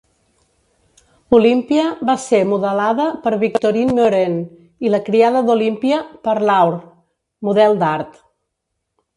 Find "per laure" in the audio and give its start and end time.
6.29-6.83